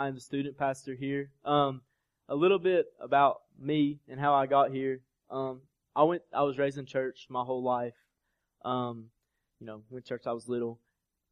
[0.00, 1.30] I'm the student pastor here.
[1.44, 1.82] Um,
[2.26, 5.02] a little bit about me and how I got here.
[5.30, 5.60] Um,
[5.94, 7.92] I went, I was raised in church my whole life.
[8.64, 9.10] Um,
[9.60, 10.80] you know, went to church I was little,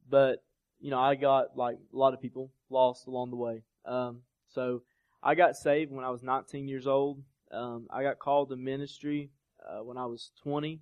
[0.07, 0.43] but
[0.79, 3.63] you know, I got like a lot of people lost along the way.
[3.85, 4.19] Um,
[4.53, 4.83] so
[5.23, 7.23] I got saved when I was 19 years old.
[7.51, 9.31] Um, I got called to ministry
[9.67, 10.79] uh, when I was 20.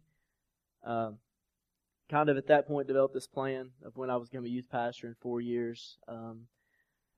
[0.83, 1.19] Um,
[2.09, 4.54] kind of at that point developed this plan of when I was going to be
[4.54, 5.97] youth pastor in four years.
[6.09, 6.47] Um,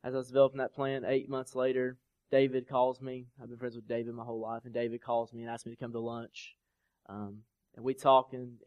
[0.03, 1.97] as I was developing that plan, eight months later,
[2.31, 3.27] David calls me.
[3.41, 5.73] I've been friends with David my whole life, and David calls me and asks me
[5.73, 6.55] to come to lunch.
[7.07, 7.39] Um,
[7.75, 8.57] and we talk, and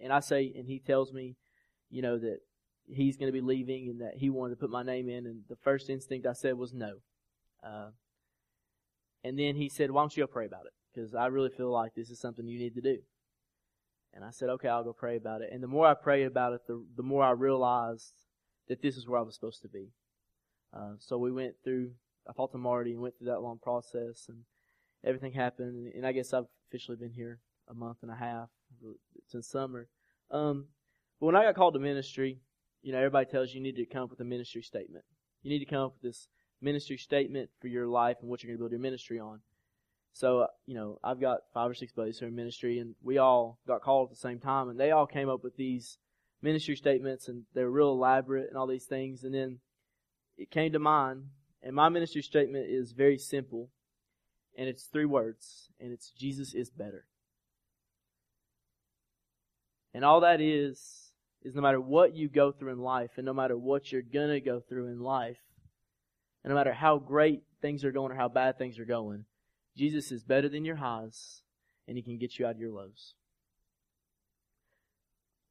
[0.00, 1.36] and I say, and he tells me,
[1.90, 2.38] you know, that
[2.86, 5.26] he's going to be leaving and that he wanted to put my name in.
[5.26, 6.96] And the first instinct I said was no.
[7.62, 7.90] Uh,
[9.22, 10.72] and then he said, "Why don't you go pray about it?
[10.92, 12.98] Because I really feel like this is something you need to do."
[14.12, 16.54] And I said, "Okay, I'll go pray about it." And the more I prayed about
[16.54, 18.14] it, the the more I realized
[18.68, 19.90] that this is where I was supposed to be.
[20.72, 21.90] Uh, so we went through.
[22.28, 24.38] I talked to Marty and went through that long process, and
[25.04, 25.92] everything happened.
[25.94, 28.48] And I guess I've officially been here a month and a half
[29.26, 29.88] since summer.
[30.30, 30.66] Um,
[31.20, 32.38] but when I got called to ministry,
[32.82, 35.04] you know, everybody tells you you need to come up with a ministry statement.
[35.42, 36.28] You need to come up with this
[36.60, 39.40] ministry statement for your life and what you're going to build your ministry on.
[40.14, 42.94] So, uh, you know, I've got five or six buddies who are in ministry, and
[43.02, 45.98] we all got called at the same time, and they all came up with these
[46.42, 49.24] ministry statements, and they were real elaborate and all these things.
[49.24, 49.58] And then
[50.36, 51.24] it came to mind,
[51.62, 53.68] and my ministry statement is very simple,
[54.56, 57.06] and it's three words, and it's Jesus is better.
[59.94, 63.34] And all that is, is no matter what you go through in life, and no
[63.34, 65.38] matter what you're gonna go through in life,
[66.42, 69.24] and no matter how great things are going or how bad things are going,
[69.76, 71.42] Jesus is better than your highs,
[71.86, 73.14] and He can get you out of your lows.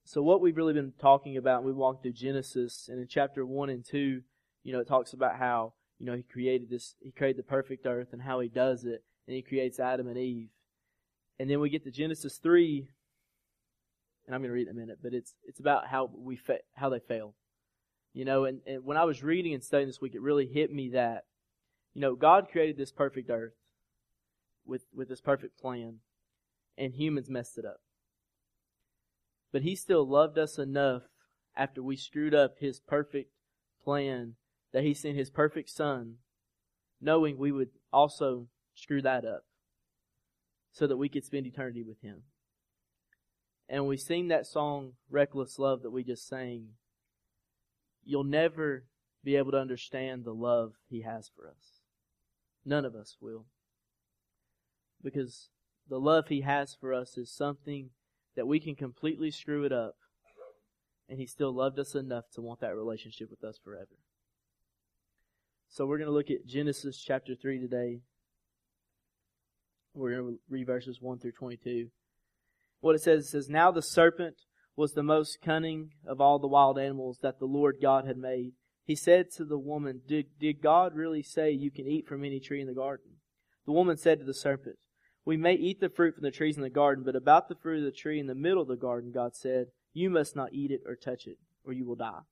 [0.04, 3.70] So what we've really been talking about, we walked through Genesis, and in chapter 1
[3.70, 4.22] and 2,
[4.64, 7.86] you know, it talks about how, you know, He created this, He created the perfect
[7.86, 10.50] earth and how He does it, and He creates Adam and Eve.
[11.40, 12.88] And then we get to Genesis 3,
[14.26, 16.36] and I'm going to read it in a minute, but it's, it's about how we,
[16.36, 17.34] fa- how they fail.
[18.14, 20.72] You know, and, and when I was reading and studying this week, it really hit
[20.72, 21.26] me that,
[21.94, 23.54] you know, God created this perfect earth
[24.66, 25.96] with, with this perfect plan,
[26.78, 27.80] and humans messed it up.
[29.52, 31.04] But He still loved us enough
[31.56, 33.32] after we screwed up His perfect
[33.84, 34.36] plan
[34.74, 36.16] that He sent His perfect Son,
[37.00, 39.44] knowing we would also screw that up
[40.72, 42.24] so that we could spend eternity with Him.
[43.68, 46.70] And we sing that song, Reckless Love, that we just sang
[48.04, 48.86] you'll never
[49.24, 51.82] be able to understand the love He has for us.
[52.66, 53.46] None of us will.
[55.04, 55.50] Because
[55.88, 57.90] the love He has for us is something
[58.36, 59.96] that we can completely screw it up,
[61.10, 63.98] and He still loved us enough to want that relationship with us forever.
[65.74, 68.02] So we're going to look at Genesis chapter 3 today.
[69.94, 71.88] We're going to read verses 1 through 22.
[72.82, 74.36] What it says, it says, Now the serpent
[74.76, 78.52] was the most cunning of all the wild animals that the Lord God had made.
[78.84, 82.42] He said to the woman, did, did God really say you can eat from any
[82.42, 83.12] tree in the garden?
[83.66, 84.76] The woman said to the serpent,
[85.24, 87.78] We may eat the fruit from the trees in the garden, but about the fruit
[87.78, 90.72] of the tree in the middle of the garden, God said, You must not eat
[90.72, 92.24] it or touch it, or you will die.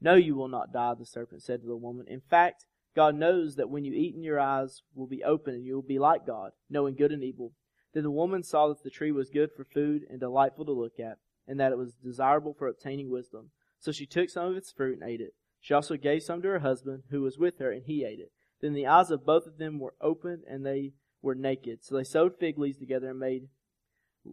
[0.00, 2.06] No, you will not die, the serpent said to the woman.
[2.08, 5.64] In fact, God knows that when you eat, and your eyes will be open, and
[5.64, 7.52] you will be like God, knowing good and evil.
[7.94, 11.00] Then the woman saw that the tree was good for food and delightful to look
[11.00, 13.50] at and that it was desirable for obtaining wisdom.
[13.78, 15.34] So she took some of its fruit and ate it.
[15.60, 18.32] She also gave some to her husband, who was with her, and he ate it.
[18.60, 20.92] Then the eyes of both of them were opened, and they
[21.22, 21.84] were naked.
[21.84, 23.48] So they sewed fig leaves together and made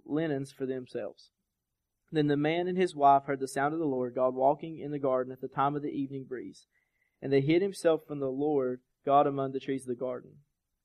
[0.06, 1.32] linens for themselves.
[2.14, 4.92] Then the man and his wife heard the sound of the Lord God walking in
[4.92, 6.68] the garden at the time of the evening breeze.
[7.24, 10.34] And they hid himself from the Lord God among the trees of the garden.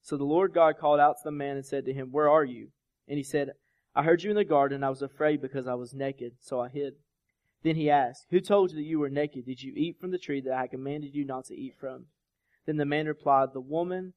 [0.01, 2.47] So the Lord God called out to the man and said to him, Where are
[2.47, 2.69] you?
[3.07, 3.51] And he said,
[3.95, 4.77] I heard you in the garden.
[4.77, 6.95] and I was afraid because I was naked, so I hid.
[7.63, 9.45] Then he asked, Who told you that you were naked?
[9.45, 12.07] Did you eat from the tree that I commanded you not to eat from?
[12.65, 14.15] Then the man replied, The woman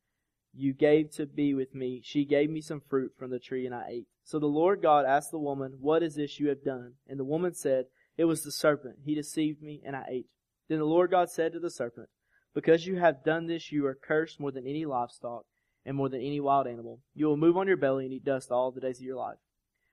[0.54, 3.74] you gave to be with me, she gave me some fruit from the tree, and
[3.74, 4.08] I ate.
[4.24, 6.94] So the Lord God asked the woman, What is this you have done?
[7.08, 7.86] And the woman said,
[8.18, 8.98] It was the serpent.
[9.04, 10.28] He deceived me, and I ate.
[10.68, 12.10] Then the Lord God said to the serpent,
[12.54, 15.46] Because you have done this, you are cursed more than any livestock
[15.86, 17.00] and more than any wild animal.
[17.14, 19.38] You will move on your belly and eat dust all the days of your life.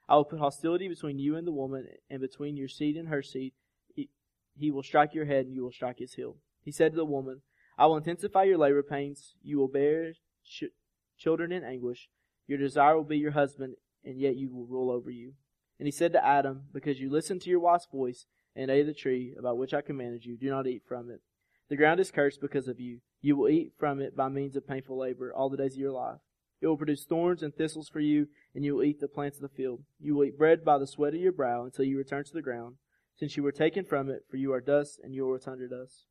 [0.08, 3.22] I will put hostility between you and the woman, and between your seed and her
[3.22, 3.52] seed.
[3.94, 4.08] He,
[4.56, 6.36] he will strike your head, and you will strike his heel.
[6.64, 7.42] He said to the woman,
[7.76, 9.34] I will intensify your labor pains.
[9.42, 10.14] You will bear
[10.48, 10.74] ch-
[11.18, 12.08] children in anguish.
[12.46, 13.74] Your desire will be your husband,
[14.04, 15.34] and yet you will rule over you.
[15.78, 18.94] And he said to Adam, Because you listened to your wife's voice and ate the
[18.94, 21.20] tree about which I commanded you, do not eat from it.
[21.68, 23.00] The ground is cursed because of you.
[23.20, 25.92] You will eat from it by means of painful labor all the days of your
[25.92, 26.20] life.
[26.60, 29.42] It will produce thorns and thistles for you, and you will eat the plants of
[29.42, 29.82] the field.
[30.00, 32.42] You will eat bread by the sweat of your brow until you return to the
[32.42, 32.76] ground,
[33.16, 35.68] since you were taken from it, for you are dust, and you will return to
[35.68, 36.06] dust.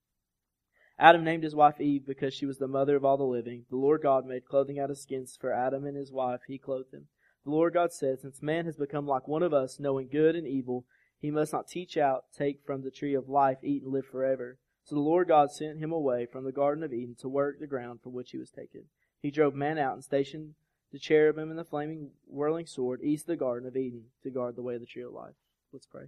[0.99, 3.65] Adam named his wife Eve because she was the mother of all the living.
[3.69, 6.41] The Lord God made clothing out of skins for Adam and his wife.
[6.47, 7.07] He clothed them.
[7.45, 10.47] The Lord God said, Since man has become like one of us, knowing good and
[10.47, 10.85] evil,
[11.19, 14.57] he must not teach out, take from the tree of life, eat and live forever.
[14.83, 17.67] So the Lord God sent him away from the Garden of Eden to work the
[17.67, 18.85] ground from which he was taken.
[19.21, 20.55] He drove man out and stationed
[20.91, 24.55] the cherubim and the flaming whirling sword east of the Garden of Eden to guard
[24.55, 25.35] the way of the tree of life.
[25.73, 26.05] Let's pray.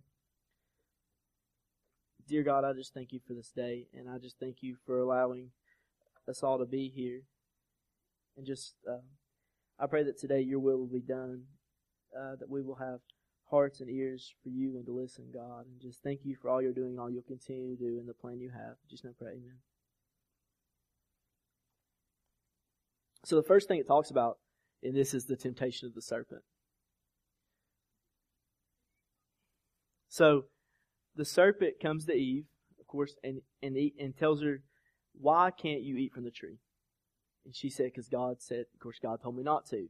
[2.29, 4.99] Dear God, I just thank you for this day, and I just thank you for
[4.99, 5.49] allowing
[6.29, 7.23] us all to be here.
[8.37, 9.01] And just, uh,
[9.79, 11.45] I pray that today your will will be done,
[12.15, 12.99] uh, that we will have
[13.49, 15.65] hearts and ears for you and to listen, God.
[15.65, 18.13] And just thank you for all you're doing all you'll continue to do in the
[18.13, 18.75] plan you have.
[18.87, 19.57] Just now pray, amen.
[23.25, 24.37] So the first thing it talks about
[24.83, 26.43] in this is the temptation of the serpent.
[30.09, 30.43] So
[31.19, 32.45] the serpent comes to Eve,
[32.79, 34.63] of course, and and, eat, and tells her,
[35.11, 36.59] "Why can't you eat from the tree?"
[37.43, 39.89] And she said, "Because God said, of course, God told me not to."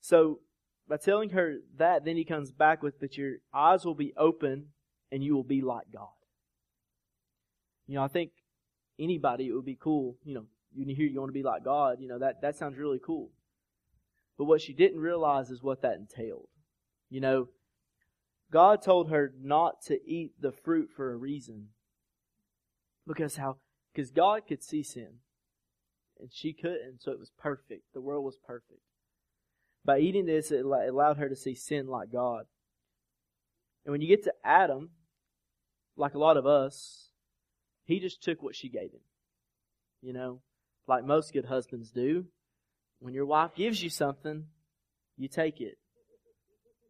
[0.00, 0.40] So
[0.88, 4.72] by telling her that, then he comes back with, "But your eyes will be open,
[5.10, 6.14] and you will be like God."
[7.88, 8.30] You know, I think
[9.00, 10.16] anybody it would be cool.
[10.22, 12.00] You know, you hear you want to be like God.
[12.00, 13.32] You know that that sounds really cool.
[14.38, 16.48] But what she didn't realize is what that entailed.
[17.10, 17.48] You know,
[18.52, 21.68] God told her not to eat the fruit for a reason.
[23.06, 23.56] Because how?
[23.92, 25.14] Because God could see sin.
[26.20, 27.82] And she couldn't, so it was perfect.
[27.94, 28.80] The world was perfect.
[29.84, 32.44] By eating this, it allowed her to see sin like God.
[33.84, 34.90] And when you get to Adam,
[35.96, 37.08] like a lot of us,
[37.84, 39.00] he just took what she gave him.
[40.00, 40.42] You know,
[40.86, 42.26] like most good husbands do.
[43.00, 44.44] When your wife gives you something,
[45.16, 45.78] you take it.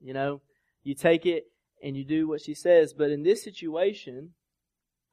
[0.01, 0.43] You know,
[0.83, 1.45] you take it
[1.83, 2.95] and you do what she says.
[2.95, 4.31] But in this situation,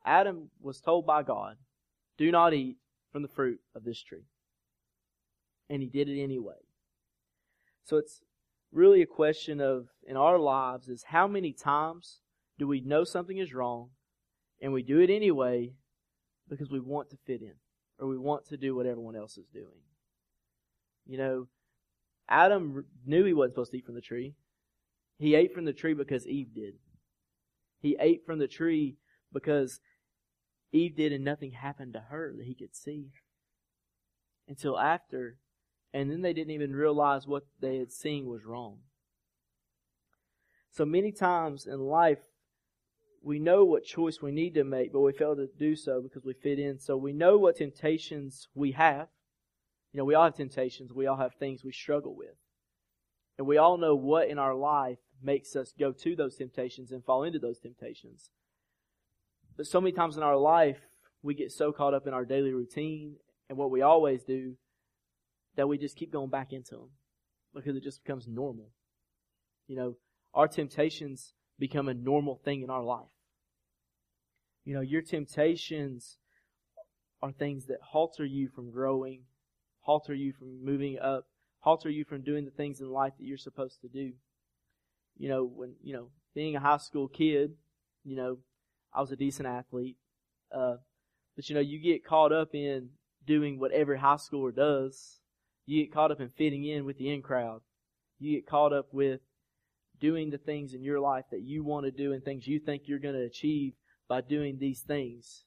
[0.06, 1.58] Adam was told by God,
[2.18, 2.78] do not eat
[3.12, 4.26] from the fruit of this tree.
[5.70, 6.62] And he did it anyway.
[7.84, 8.22] So it's
[8.72, 12.22] really a question of, in our lives, is how many times
[12.58, 13.90] do we know something is wrong
[14.62, 15.74] and we do it anyway
[16.48, 17.54] because we want to fit in
[17.98, 19.82] or we want to do what everyone else is doing?
[21.08, 21.48] You know,
[22.28, 24.36] Adam knew he wasn't supposed to eat from the tree.
[25.20, 26.76] He ate from the tree because Eve did.
[27.82, 28.98] He ate from the tree
[29.32, 29.82] because
[30.72, 33.12] Eve did and nothing happened to her that he could see.
[34.48, 35.38] Until after,
[35.94, 38.80] and then they didn't even realize what they had seen was wrong.
[40.72, 42.20] So many times in life,
[43.22, 46.24] we know what choice we need to make, but we fail to do so because
[46.24, 46.80] we fit in.
[46.80, 49.08] So we know what temptations we have.
[49.92, 50.94] You know, we all have temptations.
[50.94, 52.36] We all have things we struggle with.
[53.38, 57.04] And we all know what in our life makes us go to those temptations and
[57.04, 58.32] fall into those temptations.
[59.58, 60.80] But so many times in our life,
[61.22, 63.16] we get so caught up in our daily routine
[63.50, 64.56] and what we always do
[65.56, 66.90] that we just keep going back into them
[67.54, 68.70] because it just becomes normal.
[69.68, 69.96] You know,
[70.34, 73.10] our temptations become a normal thing in our life.
[74.64, 76.18] You know, your temptations
[77.22, 79.24] are things that halter you from growing
[79.90, 81.26] halter you from moving up,
[81.62, 84.12] halter you from doing the things in life that you're supposed to do.
[85.20, 87.52] You know, when, you know, being a high school kid,
[88.04, 88.38] you know,
[88.92, 89.98] I was a decent athlete.
[90.52, 90.78] Uh,
[91.36, 92.90] but you know, you get caught up in
[93.28, 95.20] doing what every high schooler does.
[95.66, 97.62] You get caught up in fitting in with the in crowd.
[98.18, 99.22] You get caught up with
[100.00, 102.84] doing the things in your life that you want to do and things you think
[102.86, 103.74] you're going to achieve
[104.08, 105.44] by doing these things.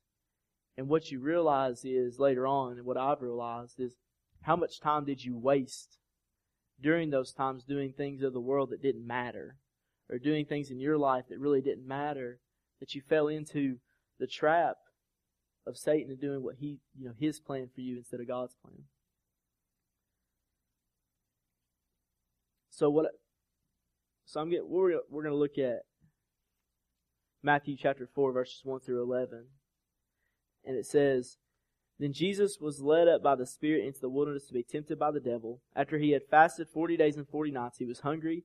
[0.77, 3.97] And what you realize is later on, and what I've realized is
[4.43, 5.99] how much time did you waste
[6.81, 9.57] during those times doing things of the world that didn't matter?
[10.11, 12.41] Or doing things in your life that really didn't matter?
[12.81, 13.77] That you fell into
[14.19, 14.77] the trap
[15.67, 18.57] of Satan and doing what he, you know, his plan for you instead of God's
[18.63, 18.83] plan.
[22.71, 23.07] So what?
[24.25, 24.69] So I'm getting.
[24.69, 25.83] We're we're going to look at
[27.43, 29.45] Matthew chapter four, verses one through eleven,
[30.65, 31.37] and it says,
[32.01, 35.11] then Jesus was led up by the Spirit into the wilderness to be tempted by
[35.11, 35.61] the devil.
[35.77, 38.45] After he had fasted forty days and forty nights, he was hungry.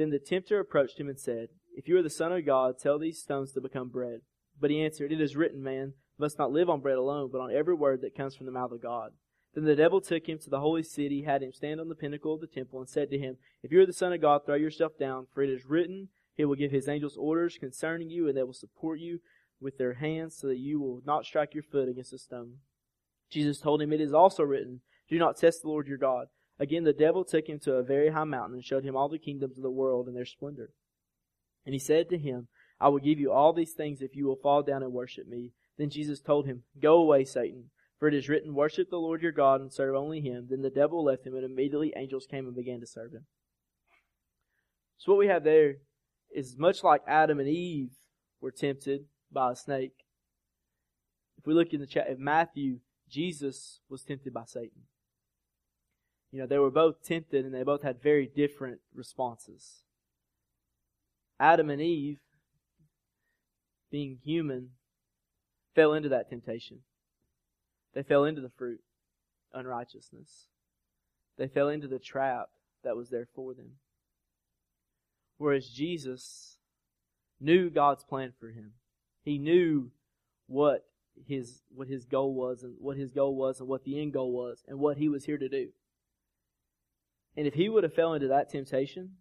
[0.00, 2.98] Then the tempter approached him and said, If you are the Son of God, tell
[2.98, 4.20] these stones to become bread.
[4.58, 7.52] But he answered, It is written, man must not live on bread alone, but on
[7.52, 9.10] every word that comes from the mouth of God.
[9.54, 12.32] Then the devil took him to the holy city, had him stand on the pinnacle
[12.32, 14.54] of the temple, and said to him, If you are the Son of God, throw
[14.54, 18.34] yourself down, for it is written, He will give His angels orders concerning you, and
[18.34, 19.20] they will support you
[19.60, 22.54] with their hands, so that you will not strike your foot against a stone.
[23.30, 24.80] Jesus told him, It is also written,
[25.10, 26.28] Do not test the Lord your God.
[26.60, 29.18] Again, the devil took him to a very high mountain and showed him all the
[29.18, 30.70] kingdoms of the world and their splendor.
[31.64, 32.48] And he said to him,
[32.78, 35.52] I will give you all these things if you will fall down and worship me.
[35.78, 39.32] Then Jesus told him, Go away, Satan, for it is written, Worship the Lord your
[39.32, 40.48] God and serve only him.
[40.50, 43.24] Then the devil left him, and immediately angels came and began to serve him.
[44.98, 45.76] So what we have there
[46.34, 47.92] is much like Adam and Eve
[48.42, 50.04] were tempted by a snake.
[51.38, 54.82] If we look in the chat of Matthew, Jesus was tempted by Satan.
[56.32, 59.82] You know, they were both tempted and they both had very different responses.
[61.38, 62.18] Adam and Eve,
[63.90, 64.70] being human,
[65.74, 66.80] fell into that temptation.
[67.94, 68.80] They fell into the fruit,
[69.52, 70.46] unrighteousness.
[71.36, 72.50] They fell into the trap
[72.84, 73.72] that was there for them.
[75.38, 76.58] Whereas Jesus
[77.40, 78.72] knew God's plan for him.
[79.24, 79.90] He knew
[80.46, 80.84] what
[81.26, 84.32] his what his goal was and what his goal was and what the end goal
[84.32, 85.68] was and what he was here to do.
[87.36, 89.16] And if he would have fell into that temptation,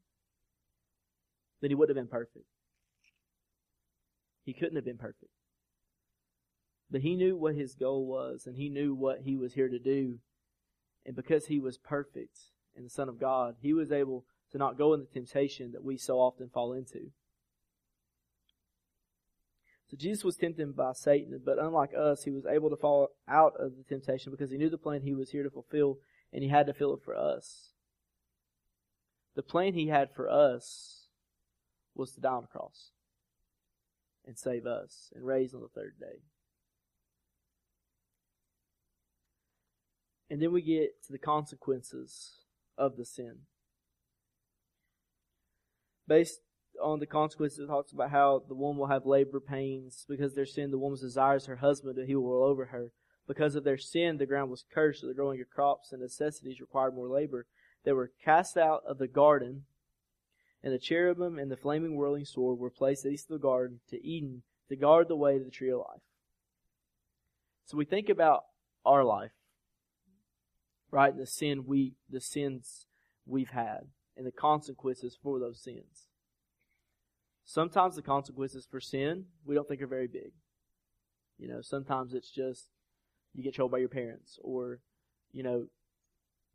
[1.62, 2.46] then he would have been perfect.
[4.44, 5.32] He couldn't have been perfect.
[6.90, 9.80] But he knew what his goal was and he knew what he was here to
[9.80, 10.20] do.
[11.06, 12.40] And because he was perfect
[12.76, 15.84] and the Son of God, he was able to not go in the temptation that
[15.84, 17.12] we so often fall into.
[19.90, 23.54] So Jesus was tempted by Satan, but unlike us, he was able to fall out
[23.60, 25.98] of the temptation because he knew the plan he was here to fulfill
[26.32, 27.69] and he had to fill it for us.
[29.40, 31.06] The plan he had for us
[31.96, 32.92] was to die on the cross
[34.28, 36.24] and save us and raise on the third day.
[40.30, 42.42] And then we get to the consequences
[42.78, 43.44] of the sin.
[46.06, 46.42] Based
[46.84, 50.46] on the consequences, it talks about how the woman will have labor pains because their
[50.46, 50.70] sin.
[50.70, 52.92] The woman desires her husband, and he will rule over her.
[53.26, 56.60] Because of their sin, the ground was cursed, so the growing of crops and necessities
[56.60, 57.46] required more labor.
[57.84, 59.64] They were cast out of the garden,
[60.64, 64.06] and the cherubim and the flaming whirling sword were placed east of the garden to
[64.06, 66.02] Eden to guard the way to the tree of life.
[67.66, 68.46] So we think about
[68.86, 69.32] our life,
[70.92, 71.16] right?
[71.16, 72.86] The sin we, the sins
[73.26, 76.08] we've had, and the consequences for those sins.
[77.46, 80.32] Sometimes the consequences for sin we don't think are very big.
[81.38, 82.68] You know, sometimes it's just
[83.34, 84.80] you get told by your parents, or
[85.32, 85.68] you know,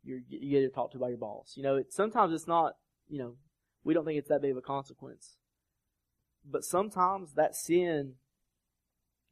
[0.05, 1.53] you you get talked to by your boss.
[1.55, 2.73] You know, it, sometimes it's not.
[3.09, 3.35] You know,
[3.83, 5.37] we don't think it's that big of a consequence.
[6.49, 8.13] But sometimes that sin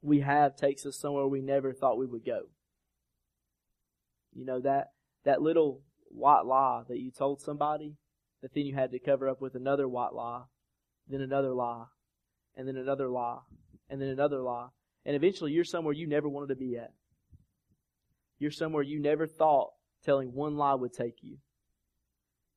[0.01, 2.49] we have takes us somewhere we never thought we would go.
[4.33, 4.87] You know that
[5.23, 7.95] that little white lie that you told somebody
[8.41, 10.43] that then you had to cover up with another white lie
[11.07, 11.85] then another lie,
[12.55, 13.39] and then another lie,
[13.89, 14.67] and then another lie.
[15.05, 16.93] And eventually you're somewhere you never wanted to be at.
[18.39, 19.71] You're somewhere you never thought
[20.03, 21.37] telling one lie would take you.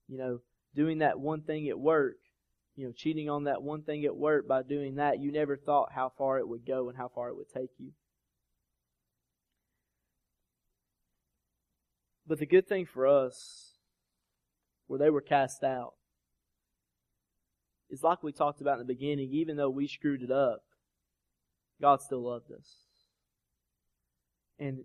[0.09, 0.41] You know,
[0.75, 2.17] doing that one thing at work,
[2.77, 5.93] you know, cheating on that one thing at work by doing that, you never thought
[5.93, 7.93] how far it would go and how far it would take you.
[12.27, 13.73] But the good thing for us,
[14.89, 15.95] where they were cast out,
[17.89, 20.63] is like we talked about in the beginning, even though we screwed it up,
[21.81, 22.69] God still loved us.
[24.59, 24.85] And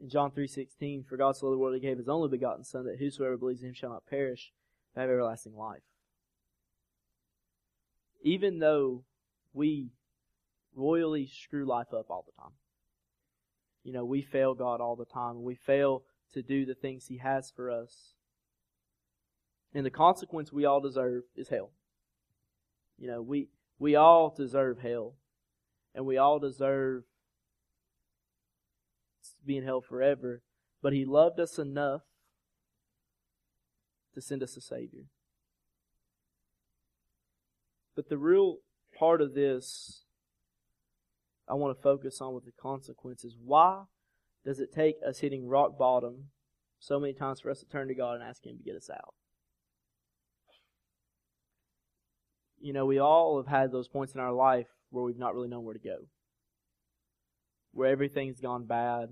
[0.00, 2.84] in John 3.16, for God so loved the world he gave his only begotten Son,
[2.84, 4.52] that whosoever believes in him shall not perish,
[4.94, 5.82] but have everlasting life.
[8.22, 9.04] Even though
[9.52, 9.90] we
[10.76, 12.52] royally screw life up all the time.
[13.82, 15.42] You know, we fail God all the time.
[15.42, 16.02] We fail
[16.34, 18.14] to do the things he has for us.
[19.74, 21.70] And the consequence we all deserve is hell.
[22.98, 23.48] You know, we
[23.78, 25.14] we all deserve hell,
[25.94, 27.04] and we all deserve
[29.46, 30.42] be in hell forever.
[30.82, 32.02] But He loved us enough
[34.14, 35.04] to send us a Savior.
[37.94, 38.58] But the real
[38.98, 40.02] part of this
[41.48, 43.36] I want to focus on with the consequences.
[43.42, 43.84] Why
[44.44, 46.30] does it take us hitting rock bottom
[46.80, 48.90] so many times for us to turn to God and ask Him to get us
[48.90, 49.14] out?
[52.66, 55.48] you know, we all have had those points in our life where we've not really
[55.48, 55.98] known where to go.
[57.72, 59.10] Where everything's gone bad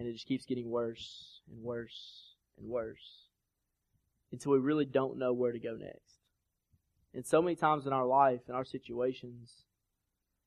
[0.00, 3.26] and it just keeps getting worse and worse and worse
[4.32, 6.20] until we really don't know where to go next.
[7.12, 9.64] And so many times in our life, in our situations,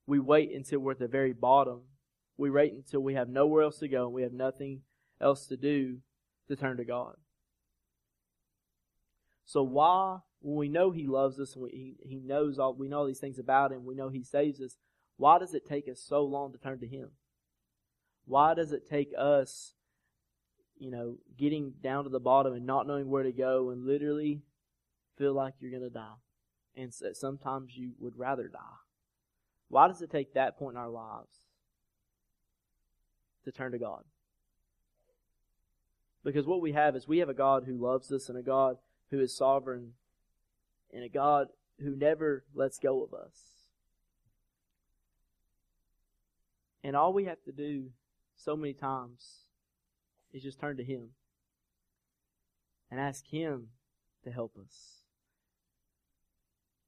[0.07, 1.81] we wait until we're at the very bottom.
[2.35, 4.81] We wait until we have nowhere else to go and we have nothing
[5.21, 5.99] else to do
[6.47, 7.15] to turn to God.
[9.45, 11.69] So why when we know He loves us and we,
[12.01, 14.59] he, he knows all, we know all these things about Him, we know He saves
[14.61, 14.77] us,
[15.17, 17.09] why does it take us so long to turn to Him?
[18.25, 19.73] Why does it take us,
[20.77, 24.41] you know, getting down to the bottom and not knowing where to go and literally
[25.17, 26.15] feel like you're going to die?
[26.75, 28.59] And sometimes you would rather die.
[29.67, 31.35] Why does it take that point in our lives
[33.43, 34.03] to turn to God?
[36.23, 38.77] Because what we have is we have a God who loves us and a God
[39.11, 39.91] who is sovereign
[40.93, 41.47] and a God
[41.79, 43.35] who never lets go of us.
[46.83, 47.89] And all we have to do
[48.43, 49.45] so many times
[50.33, 51.09] is just turn to Him
[52.91, 53.67] and ask Him
[54.23, 55.03] to help us.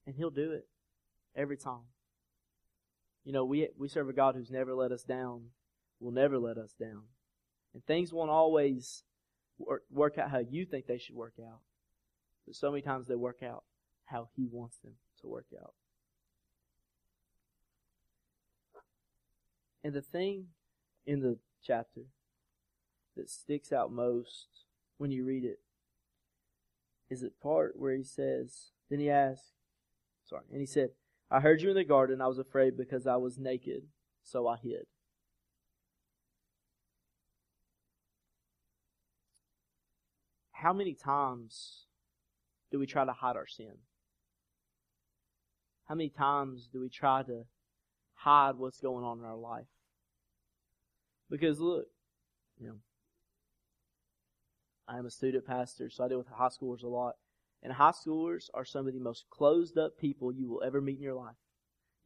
[0.05, 0.67] And He'll do it
[1.35, 1.87] every time.
[3.23, 5.45] You know, we, we serve a God who's never let us down,
[5.99, 7.03] will never let us down.
[7.73, 9.03] And things won't always
[9.57, 11.59] work, work out how you think they should work out.
[12.45, 13.63] But so many times they work out
[14.05, 15.73] how He wants them to work out.
[19.83, 20.47] And the thing
[21.05, 22.01] in the chapter
[23.15, 24.47] that sticks out most
[24.97, 25.59] when you read it
[27.09, 29.53] is the part where he says, then he asked,
[30.27, 30.89] sorry, and he said,
[31.29, 32.21] I heard you in the garden.
[32.21, 33.83] I was afraid because I was naked,
[34.23, 34.85] so I hid.
[40.51, 41.85] How many times
[42.71, 43.73] do we try to hide our sin?
[45.87, 47.43] How many times do we try to
[48.15, 49.67] hide what's going on in our life?
[51.29, 51.85] Because look,
[52.57, 52.75] you know,
[54.87, 57.15] I am a student pastor, so I deal with high schoolers a lot.
[57.63, 60.97] And high schoolers are some of the most closed up people you will ever meet
[60.97, 61.35] in your life.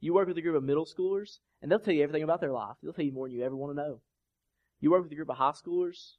[0.00, 2.52] You work with a group of middle schoolers, and they'll tell you everything about their
[2.52, 2.76] life.
[2.82, 4.00] They'll tell you more than you ever want to know.
[4.80, 6.12] You work with a group of high schoolers,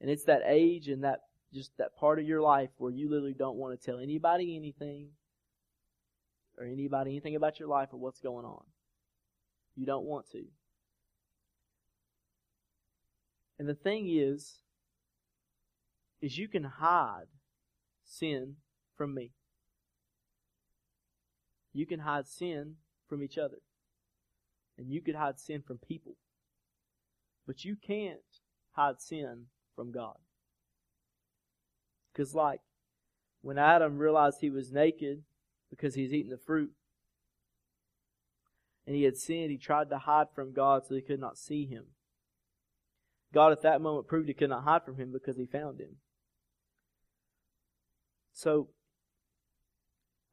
[0.00, 1.20] and it's that age and that
[1.54, 5.10] just that part of your life where you literally don't want to tell anybody anything
[6.58, 8.64] or anybody anything about your life or what's going on.
[9.76, 10.44] You don't want to.
[13.58, 14.58] And the thing is,
[16.20, 17.26] is you can hide
[18.04, 18.56] sin
[18.96, 19.32] from me.
[21.72, 22.76] You can hide sin
[23.08, 23.58] from each other.
[24.78, 26.16] And you could hide sin from people.
[27.46, 28.20] But you can't
[28.72, 30.16] hide sin from God.
[32.12, 32.60] Because, like,
[33.42, 35.22] when Adam realized he was naked
[35.68, 36.70] because he's eating the fruit,
[38.86, 41.66] and he had sinned, he tried to hide from God so he could not see
[41.66, 41.86] him.
[43.34, 45.96] God at that moment proved he could not hide from him because he found him.
[48.32, 48.68] So,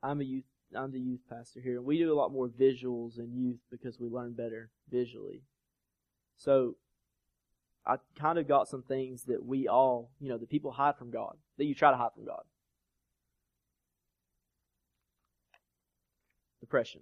[0.02, 3.20] I'm a youth, I'm the youth pastor here, and we do a lot more visuals
[3.20, 5.44] in youth because we learn better visually.
[6.38, 6.76] So,
[7.86, 11.12] I kind of got some things that we all, you know, that people hide from
[11.12, 12.44] God, that you try to hide from God.
[16.60, 17.02] Depression.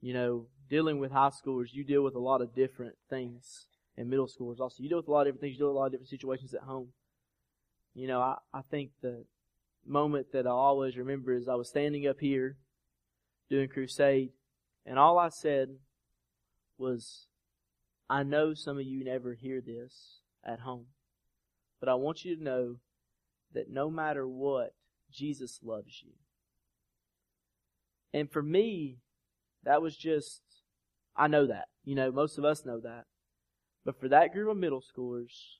[0.00, 4.08] You know, dealing with high schoolers, you deal with a lot of different things, and
[4.08, 4.82] middle schoolers also.
[4.82, 5.52] You deal with a lot of different things.
[5.54, 6.88] You deal with a lot of different situations at home.
[7.92, 9.24] You know, I, I think the
[9.84, 12.56] moment that I always remember is I was standing up here
[13.50, 14.30] doing crusade,
[14.86, 15.70] and all I said
[16.78, 17.26] was,
[18.08, 20.86] I know some of you never hear this at home,
[21.80, 22.76] but I want you to know
[23.52, 24.74] that no matter what,
[25.10, 26.12] Jesus loves you.
[28.12, 28.98] And for me,
[29.64, 30.42] that was just
[31.20, 31.66] I know that.
[31.84, 33.04] You know, most of us know that.
[33.84, 35.58] But for that group of middle schoolers,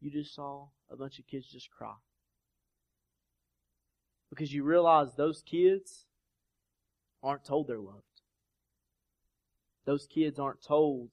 [0.00, 1.94] you just saw a bunch of kids just cry.
[4.28, 6.04] Because you realize those kids
[7.22, 8.02] aren't told they're loved.
[9.86, 11.12] Those kids aren't told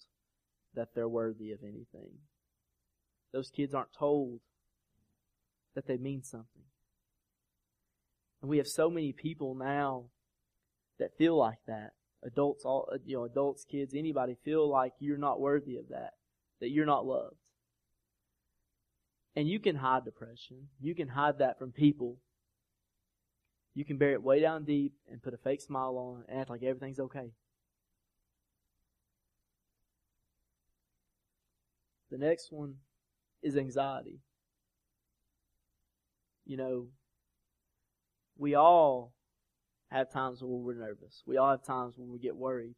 [0.74, 2.18] that they're worthy of anything.
[3.32, 4.42] Those kids aren't told
[5.74, 6.64] that they mean something.
[8.42, 10.08] And we have so many people now
[11.00, 15.18] that feel like that adults, all uh, you know, adults, kids, anybody feel like you're
[15.18, 16.14] not worthy of that,
[16.62, 17.36] that you're not loved.
[19.36, 20.70] And you can hide depression.
[20.80, 22.18] You can hide that from people.
[23.74, 26.50] You can bury it way down deep and put a fake smile on and act
[26.50, 27.32] like everything's okay.
[32.10, 32.76] The next one
[33.44, 34.20] is anxiety.
[36.46, 36.88] You know,
[38.38, 39.14] we all
[39.96, 41.24] have times when we're nervous.
[41.26, 42.76] We all have times when we get worried.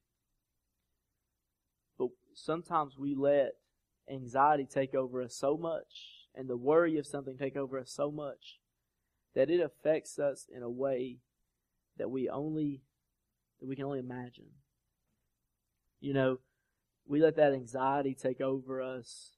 [1.98, 3.54] But sometimes we let
[4.10, 8.12] anxiety take over us so much and the worry of something take over us so
[8.12, 8.60] much
[9.34, 11.18] that it affects us in a way
[11.98, 12.82] that we only
[13.60, 14.52] that we can only imagine.
[16.00, 16.40] You know,
[17.08, 19.32] we let that anxiety take over us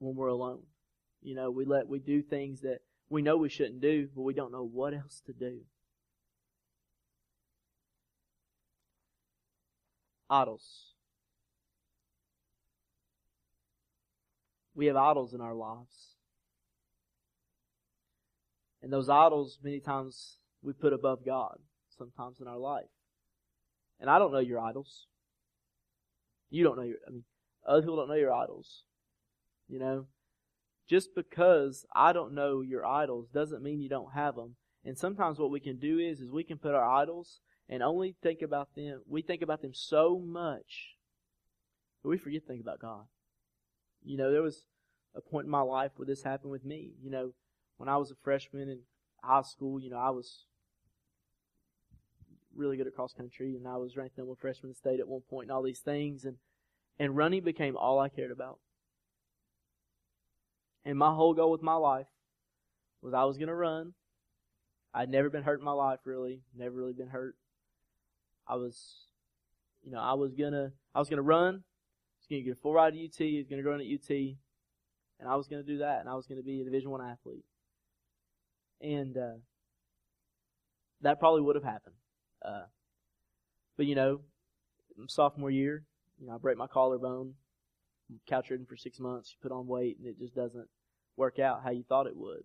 [0.00, 0.62] when we're alone.
[1.22, 4.34] You know, we let we do things that we know we shouldn't do, but we
[4.34, 5.60] don't know what else to do.
[10.28, 10.86] Idols.
[14.76, 16.12] we have idols in our lives.
[18.82, 21.58] And those idols, many times, we put above God,
[21.98, 22.84] sometimes in our life.
[23.98, 25.06] And I don't know your idols.
[26.50, 27.24] You don't know your, I mean,
[27.66, 28.84] other people don't know your idols.
[29.66, 30.06] You know?
[30.88, 34.54] Just because I don't know your idols doesn't mean you don't have them.
[34.84, 38.14] And sometimes what we can do is, is we can put our idols and only
[38.22, 39.02] think about them.
[39.06, 40.96] We think about them so much,
[42.02, 43.06] but we forget to think about God.
[44.04, 44.64] You know, there was
[45.14, 46.92] a point in my life where this happened with me.
[47.02, 47.32] You know,
[47.76, 48.80] when I was a freshman in
[49.22, 50.44] high school, you know, I was
[52.54, 55.20] really good at cross country and I was ranked number one freshman state at one
[55.28, 56.36] point and all these things and
[56.98, 58.58] and running became all I cared about.
[60.84, 62.06] And my whole goal with my life
[63.02, 63.92] was I was going to run.
[64.94, 67.36] I'd never been hurt in my life really, never really been hurt.
[68.48, 69.06] I was
[69.84, 71.54] you know, I was to I was to run.
[71.54, 74.10] I was to get a full ride at UT, I was to run at UT,
[74.10, 77.44] and I was to do that and I was to be a Division 1 athlete.
[78.80, 79.38] And uh
[81.02, 81.94] that probably would have happened.
[82.44, 82.64] Uh,
[83.76, 84.20] but you know,
[85.08, 85.84] sophomore year,
[86.18, 87.34] you know, I break my collarbone,
[88.28, 90.68] couch ridden for six months, you put on weight, and it just doesn't
[91.16, 92.44] work out how you thought it would.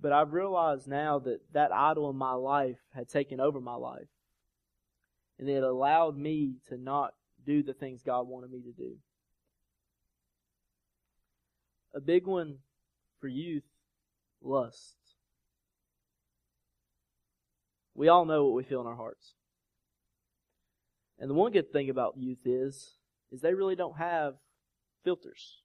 [0.00, 4.06] But I've realized now that that idol in my life had taken over my life.
[5.38, 7.14] And it allowed me to not
[7.46, 8.96] do the things God wanted me to do.
[11.94, 12.58] A big one
[13.20, 13.64] for youth,
[14.42, 14.96] lust.
[17.94, 19.34] We all know what we feel in our hearts.
[21.18, 22.94] And the one good thing about youth is,
[23.32, 24.34] is they really don't have
[25.04, 25.62] filters.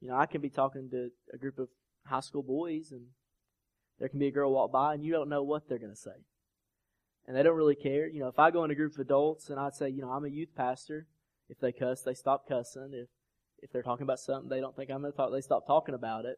[0.00, 1.68] You know, I can be talking to a group of
[2.06, 3.06] high school boys and
[3.98, 5.96] there can be a girl walk by and you don't know what they're going to
[5.96, 6.24] say.
[7.26, 8.06] And they don't really care.
[8.06, 10.10] You know, if I go in a group of adults and I'd say, you know,
[10.10, 11.06] I'm a youth pastor,
[11.48, 12.90] if they cuss, they stop cussing.
[12.92, 13.08] If,
[13.62, 15.94] if they're talking about something they don't think I'm going to talk, they stop talking
[15.94, 16.36] about it.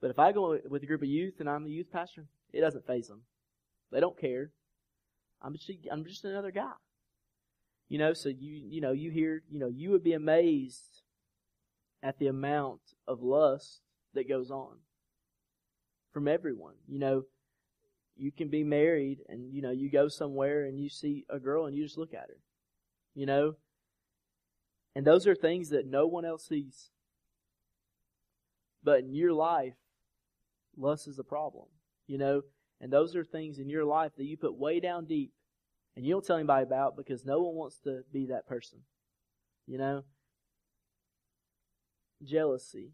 [0.00, 2.60] But if I go with a group of youth and I'm the youth pastor, it
[2.60, 3.22] doesn't phase them.
[3.90, 4.50] They don't care.
[5.42, 6.72] I'm just, I'm just another guy.
[7.88, 11.02] You know, so you, you know, you hear, you know, you would be amazed
[12.02, 13.80] at the amount of lust
[14.14, 14.76] that goes on
[16.12, 16.74] from everyone.
[16.86, 17.22] You know,
[18.16, 21.66] you can be married and, you know, you go somewhere and you see a girl
[21.66, 22.38] and you just look at her.
[23.14, 23.54] You know?
[24.94, 26.90] And those are things that no one else sees.
[28.82, 29.74] But in your life,
[30.76, 31.66] lust is a problem.
[32.06, 32.42] You know,
[32.80, 35.32] and those are things in your life that you put way down deep
[35.96, 38.80] and you don't tell anybody about because no one wants to be that person.
[39.66, 40.04] You know?
[42.22, 42.92] Jealousy.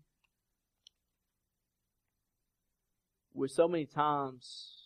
[3.32, 4.79] Where so many times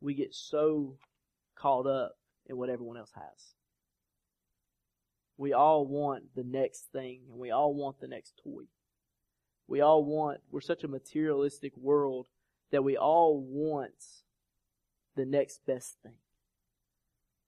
[0.00, 0.96] we get so
[1.54, 3.54] caught up in what everyone else has.
[5.36, 8.64] We all want the next thing and we all want the next toy.
[9.68, 12.26] We all want, we're such a materialistic world
[12.72, 14.04] that we all want
[15.16, 16.16] the next best thing.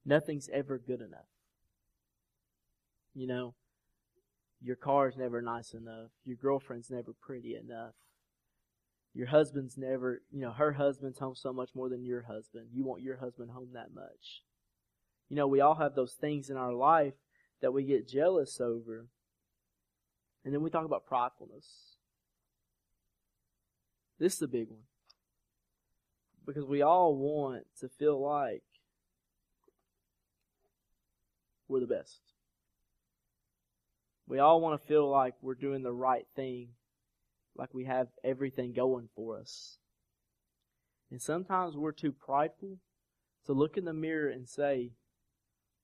[0.05, 1.29] Nothing's ever good enough.
[3.15, 3.55] You know,
[4.63, 6.11] your car's never nice enough.
[6.25, 7.95] Your girlfriend's never pretty enough.
[9.15, 12.69] Your husband's never, you know, her husband's home so much more than your husband.
[12.73, 14.43] You want your husband home that much.
[15.29, 17.15] You know, we all have those things in our life
[17.61, 19.07] that we get jealous over.
[20.45, 21.67] And then we talk about pridefulness.
[24.19, 24.85] This is a big one.
[26.47, 28.63] Because we all want to feel like
[31.69, 32.21] we're the best.
[34.27, 36.69] We all want to feel like we're doing the right thing,
[37.57, 39.79] like we have everything going for us.
[41.11, 42.79] And sometimes we're too prideful
[43.47, 44.93] to look in the mirror and say,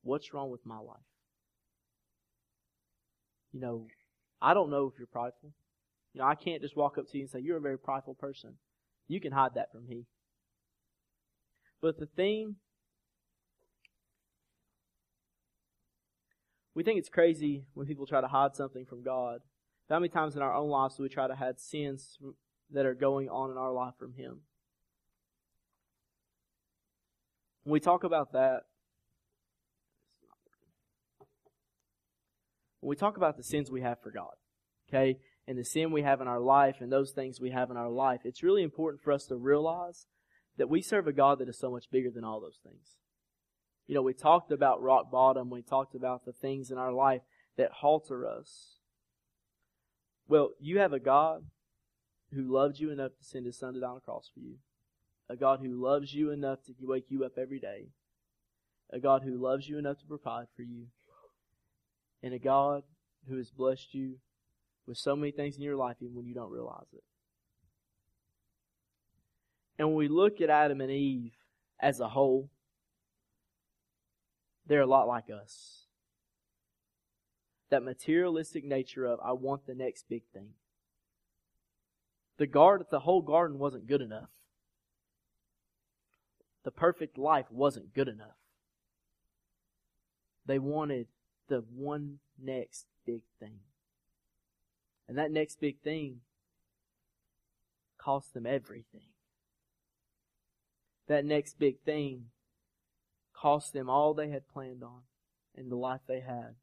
[0.02, 0.96] What's wrong with my life?
[3.52, 3.86] You know,
[4.40, 5.52] I don't know if you're prideful.
[6.14, 8.14] You know, I can't just walk up to you and say, You're a very prideful
[8.14, 8.54] person.
[9.06, 10.06] You can hide that from me.
[11.80, 12.56] But the thing,
[16.74, 19.40] we think it's crazy when people try to hide something from God.
[19.88, 22.18] How many times in our own lives do we try to hide sins
[22.70, 24.40] that are going on in our life from Him?
[27.64, 28.62] When we talk about that,
[32.80, 34.32] when we talk about the sins we have for God,
[34.88, 37.76] okay, and the sin we have in our life and those things we have in
[37.78, 40.06] our life, it's really important for us to realize
[40.58, 42.98] that we serve a God that is so much bigger than all those things.
[43.86, 45.48] You know, we talked about rock bottom.
[45.48, 47.22] We talked about the things in our life
[47.56, 48.77] that halter us.
[50.28, 51.44] Well, you have a God
[52.34, 54.56] who loved you enough to send his son to die on the cross for you.
[55.30, 57.88] A God who loves you enough to wake you up every day.
[58.92, 60.86] A God who loves you enough to provide for you.
[62.22, 62.82] And a God
[63.28, 64.16] who has blessed you
[64.86, 67.04] with so many things in your life even when you don't realize it.
[69.78, 71.32] And when we look at Adam and Eve
[71.80, 72.50] as a whole,
[74.66, 75.77] they're a lot like us.
[77.70, 80.50] That materialistic nature of, I want the next big thing.
[82.38, 84.30] The guard, the whole garden wasn't good enough.
[86.64, 88.36] The perfect life wasn't good enough.
[90.46, 91.08] They wanted
[91.48, 93.60] the one next big thing.
[95.08, 96.20] And that next big thing
[97.98, 99.08] cost them everything.
[101.06, 102.26] That next big thing
[103.34, 105.02] cost them all they had planned on
[105.56, 106.54] and the life they had.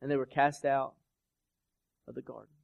[0.00, 0.94] And they were cast out
[2.08, 2.54] of the garden.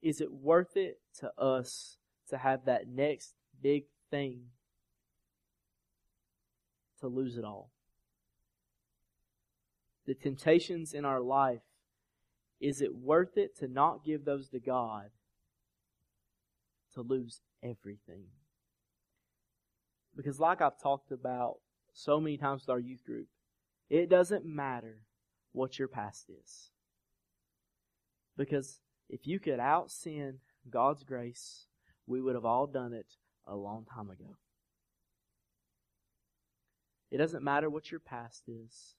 [0.00, 1.96] Is it worth it to us
[2.30, 4.46] to have that next big thing
[7.00, 7.70] to lose it all?
[10.06, 11.62] the temptations in our life,
[12.60, 15.10] is it worth it to not give those to God
[16.94, 18.24] to lose everything?
[20.16, 21.56] Because, like I've talked about
[21.92, 23.26] so many times with our youth group,
[23.92, 25.02] it doesn't matter
[25.52, 26.70] what your past is.
[28.38, 30.38] Because if you could out sin
[30.70, 31.66] God's grace,
[32.06, 34.38] we would have all done it a long time ago.
[37.10, 38.94] It doesn't matter what your past is.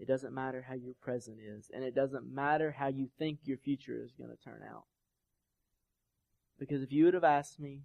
[0.00, 3.58] It doesn't matter how your present is, and it doesn't matter how you think your
[3.58, 4.84] future is going to turn out.
[6.58, 7.82] Because if you would have asked me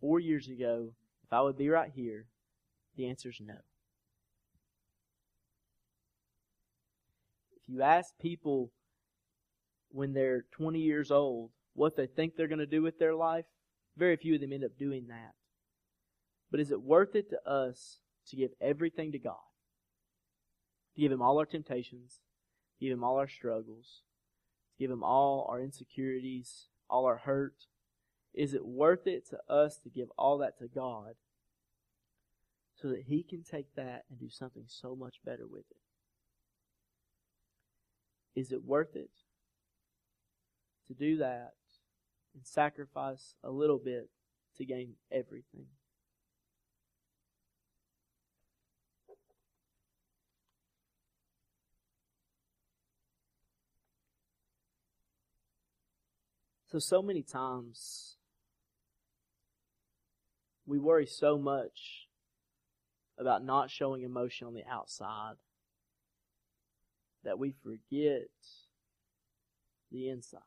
[0.00, 2.26] four years ago if I would be right here,
[2.96, 3.58] the answer is no.
[7.66, 8.72] You ask people
[9.90, 13.44] when they're 20 years old what they think they're going to do with their life,
[13.96, 15.34] very few of them end up doing that.
[16.50, 17.98] But is it worth it to us
[18.28, 19.36] to give everything to God?
[20.96, 22.20] to give Him all our temptations,
[22.80, 24.02] give Him all our struggles,
[24.78, 27.66] give Him all our insecurities, all our hurt?
[28.34, 31.14] Is it worth it to us to give all that to God
[32.80, 35.85] so that He can take that and do something so much better with it?
[38.36, 39.10] Is it worth it
[40.88, 41.54] to do that
[42.34, 44.10] and sacrifice a little bit
[44.58, 45.66] to gain everything?
[56.66, 58.16] So, so many times
[60.66, 62.08] we worry so much
[63.18, 65.36] about not showing emotion on the outside
[67.24, 68.28] that we forget
[69.90, 70.40] the inside.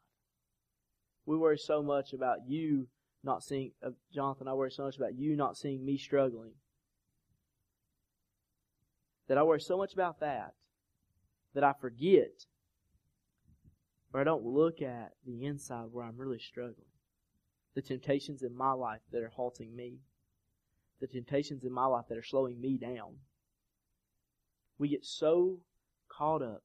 [1.25, 2.88] We worry so much about you
[3.23, 6.53] not seeing, uh, Jonathan, I worry so much about you not seeing me struggling.
[9.27, 10.53] That I worry so much about that
[11.53, 12.45] that I forget
[14.13, 16.88] or I don't look at the inside where I'm really struggling.
[17.75, 19.99] The temptations in my life that are halting me.
[20.99, 23.17] The temptations in my life that are slowing me down.
[24.77, 25.60] We get so
[26.19, 26.63] caught up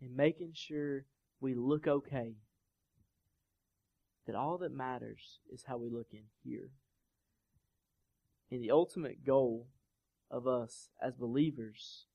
[0.00, 1.04] in making sure
[1.38, 2.32] we look okay
[4.26, 6.70] that all that matters is how we look in here.
[8.50, 9.68] And the ultimate goal
[10.30, 12.06] of us as believers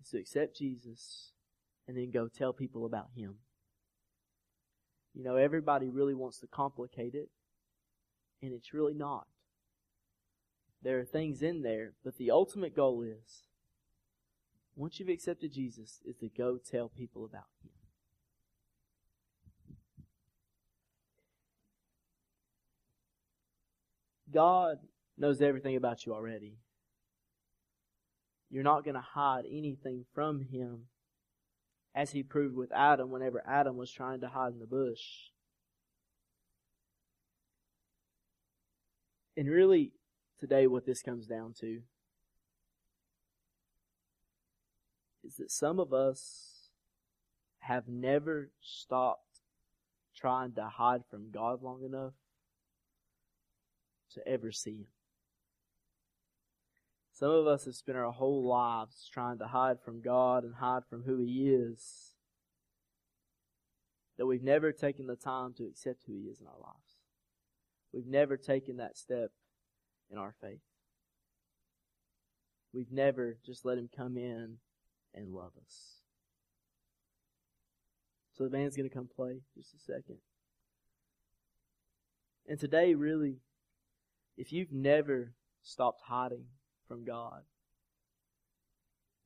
[0.00, 1.32] is to accept Jesus
[1.88, 3.36] and then go tell people about Him.
[5.14, 7.30] You know, everybody really wants to complicate it,
[8.42, 9.26] and it's really not.
[10.82, 13.44] There are things in there, but the ultimate goal is
[14.76, 17.70] once you've accepted Jesus, is to go tell people about Him.
[24.32, 24.76] God
[25.16, 26.58] knows everything about you already.
[28.50, 30.88] You're not going to hide anything from Him
[31.94, 35.30] as he proved with Adam whenever Adam was trying to hide in the bush.
[39.38, 39.92] And really,
[40.38, 41.80] today, what this comes down to
[45.26, 46.70] is that some of us
[47.58, 49.40] have never stopped
[50.14, 52.14] trying to hide from God long enough
[54.14, 54.86] to ever see Him.
[57.12, 60.82] Some of us have spent our whole lives trying to hide from God and hide
[60.88, 62.12] from who He is.
[64.18, 66.98] That we've never taken the time to accept who He is in our lives.
[67.92, 69.30] We've never taken that step
[70.10, 70.60] in our faith.
[72.72, 74.58] We've never just let Him come in
[75.16, 75.94] and love us.
[78.34, 80.18] So the band's going to come play just a second.
[82.46, 83.38] And today, really,
[84.36, 86.44] if you've never stopped hiding
[86.86, 87.42] from God.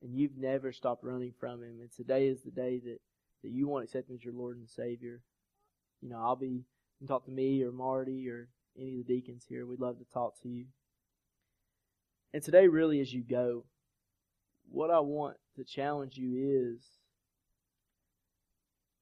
[0.02, 2.98] and you've never stopped running from Him, and today is the day that,
[3.42, 5.20] that you want to accept Him as your Lord and Savior,
[6.00, 6.64] you know, I'll be,
[7.00, 8.48] you talk to me or Marty or
[8.78, 9.66] any of the deacons here.
[9.66, 10.66] We'd love to talk to you.
[12.32, 13.64] And today, really, as you go,
[14.70, 16.82] what I want to challenge you is,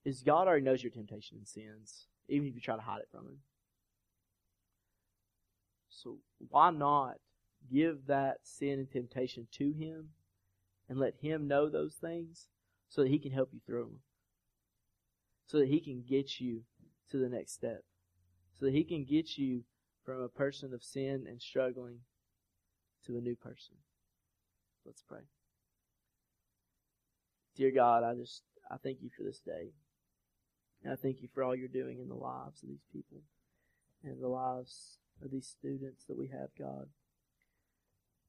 [0.05, 3.09] is God already knows your temptation and sins, even if you try to hide it
[3.11, 3.39] from Him.
[5.89, 6.19] So
[6.49, 7.17] why not
[7.73, 10.09] give that sin and temptation to Him
[10.89, 12.49] and let Him know those things
[12.89, 14.01] so that He can help you through them?
[15.47, 16.63] So that He can get you
[17.11, 17.83] to the next step.
[18.59, 19.63] So that He can get you
[20.05, 22.01] from a person of sin and struggling
[23.07, 23.75] to a new person.
[24.85, 25.21] Let's pray.
[27.59, 29.73] Dear God, I just, I thank you for this day.
[30.85, 33.19] And I thank you for all you're doing in the lives of these people
[34.05, 36.87] and the lives of these students that we have, God.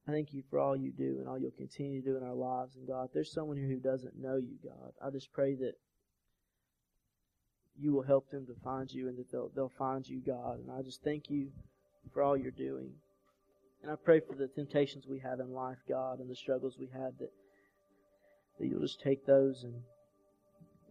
[0.07, 2.33] I thank you for all you do and all you'll continue to do in our
[2.33, 2.75] lives.
[2.75, 5.73] And God, there's someone here who doesn't know you, God, I just pray that
[7.77, 10.59] you will help them to find you and that they'll, they'll find you, God.
[10.59, 11.49] And I just thank you
[12.11, 12.89] for all you're doing.
[13.83, 16.87] And I pray for the temptations we have in life, God, and the struggles we
[16.87, 17.29] have that,
[18.59, 19.73] that you'll just take those and,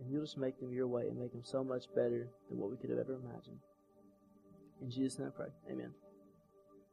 [0.01, 2.71] and you'll just make them your way and make them so much better than what
[2.71, 3.59] we could have ever imagined.
[4.81, 5.49] In Jesus' name I pray.
[5.71, 5.93] Amen.